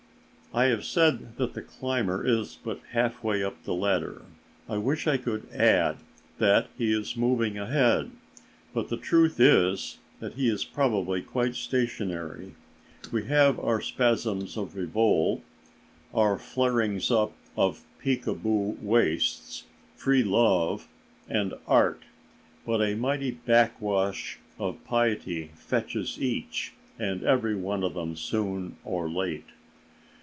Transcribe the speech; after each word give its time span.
I 0.53 0.65
have 0.65 0.83
said 0.83 1.37
that 1.37 1.53
the 1.53 1.61
climber 1.61 2.25
is 2.25 2.57
but 2.61 2.81
half 2.89 3.23
way 3.23 3.41
up 3.41 3.63
the 3.63 3.73
ladder. 3.73 4.23
I 4.67 4.79
wish 4.79 5.07
I 5.07 5.15
could 5.15 5.47
add 5.53 5.95
that 6.39 6.67
he 6.77 6.91
is 6.91 7.15
moving 7.15 7.57
ahead, 7.57 8.11
but 8.73 8.89
the 8.89 8.97
truth 8.97 9.39
is 9.39 9.99
that 10.19 10.33
he 10.33 10.49
is 10.49 10.65
probably 10.65 11.21
quite 11.21 11.55
stationary. 11.55 12.53
We 13.13 13.27
have 13.27 13.61
our 13.61 13.79
spasms 13.79 14.57
of 14.57 14.75
revolt, 14.75 15.41
our 16.13 16.37
flarings 16.37 17.09
up 17.11 17.31
of 17.55 17.85
peekaboo 18.03 18.81
waists, 18.83 19.63
free 19.95 20.21
love 20.21 20.89
and 21.29 21.53
"art," 21.65 22.01
but 22.65 22.81
a 22.81 22.95
mighty 22.95 23.31
backwash 23.47 24.37
of 24.59 24.83
piety 24.83 25.51
fetches 25.55 26.17
each 26.21 26.73
and 26.99 27.23
every 27.23 27.55
one 27.55 27.85
of 27.85 27.93
them 27.93 28.17
soon 28.17 28.75
or 28.83 29.09
late. 29.09 29.45